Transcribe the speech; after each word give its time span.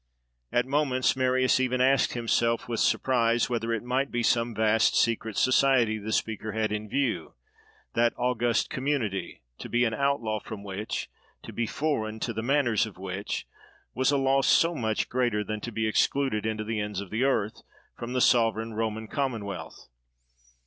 At 0.51 0.65
moments, 0.65 1.15
Marius 1.15 1.59
even 1.59 1.79
asked 1.79 2.13
himself 2.13 2.67
with 2.67 2.79
surprise, 2.79 3.51
whether 3.51 3.71
it 3.71 3.83
might 3.83 4.09
be 4.09 4.23
some 4.23 4.55
vast 4.55 4.95
secret 4.99 5.37
society 5.37 5.99
the 5.99 6.11
speaker 6.11 6.53
had 6.53 6.71
in 6.71 6.89
view:—that 6.89 8.17
august 8.17 8.71
community, 8.71 9.43
to 9.59 9.69
be 9.69 9.85
an 9.85 9.93
outlaw 9.93 10.39
from 10.39 10.63
which, 10.63 11.07
to 11.43 11.53
be 11.53 11.67
foreign 11.67 12.19
to 12.21 12.33
the 12.33 12.41
manners 12.41 12.87
of 12.87 12.97
which, 12.97 13.45
was 13.93 14.09
a 14.11 14.17
loss 14.17 14.47
so 14.47 14.73
much 14.73 15.07
greater 15.07 15.43
than 15.43 15.61
to 15.61 15.71
be 15.71 15.85
excluded, 15.85 16.47
into 16.47 16.63
the 16.63 16.79
ends 16.79 16.99
of 16.99 17.11
the 17.11 17.23
earth, 17.23 17.61
from 17.95 18.13
the 18.13 18.21
sovereign 18.21 18.73
Roman 18.73 19.07
commonwealth. 19.07 19.87